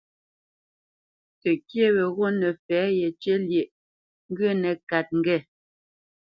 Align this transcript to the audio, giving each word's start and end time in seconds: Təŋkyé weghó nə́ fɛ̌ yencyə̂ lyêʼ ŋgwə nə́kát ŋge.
Təŋkyé 1.41 1.85
weghó 1.95 2.25
nə́ 2.39 2.51
fɛ̌ 2.65 2.81
yencyə̂ 2.97 3.35
lyêʼ 3.47 3.69
ŋgwə 4.29 4.49
nə́kát 4.61 5.07
ŋge. 5.19 5.37